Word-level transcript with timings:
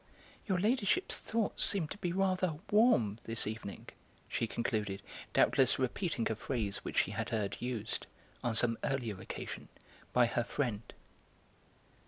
"Your 0.47 0.59
ladyship's 0.59 1.19
thoughts 1.19 1.63
seem 1.63 1.87
to 1.89 1.97
be 1.99 2.11
rather 2.11 2.57
'warm' 2.71 3.19
this 3.25 3.45
evening," 3.45 3.87
she 4.27 4.47
concluded, 4.47 5.03
doubtless 5.31 5.77
repeating 5.77 6.25
a 6.31 6.35
phrase 6.35 6.77
which 6.77 7.03
she 7.03 7.11
had 7.11 7.29
heard 7.29 7.57
used, 7.61 8.07
on 8.43 8.55
some 8.55 8.79
earlier 8.83 9.21
occasion, 9.21 9.67
by 10.11 10.25
her 10.25 10.43
friend. 10.43 10.93